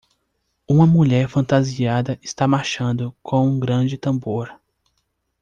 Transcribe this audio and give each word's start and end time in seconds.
Uma 0.67 0.87
mulher 0.87 1.27
fantasiada 1.29 2.17
está 2.23 2.47
marchando 2.47 3.15
com 3.21 3.45
um 3.45 3.59
grande 3.59 3.99
tambor. 3.99 4.51